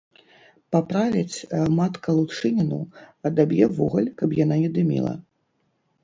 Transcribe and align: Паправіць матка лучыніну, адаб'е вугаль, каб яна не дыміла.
Паправіць 0.75 1.37
матка 1.79 2.15
лучыніну, 2.19 2.79
адаб'е 3.31 3.65
вугаль, 3.81 4.09
каб 4.23 4.29
яна 4.39 4.55
не 4.63 4.69
дыміла. 4.79 5.13